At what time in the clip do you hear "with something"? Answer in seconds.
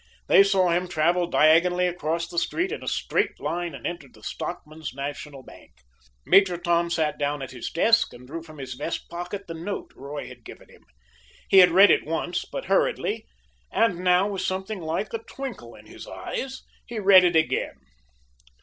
14.27-14.81